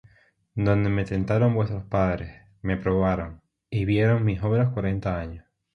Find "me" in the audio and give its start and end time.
0.89-1.05, 2.63-2.75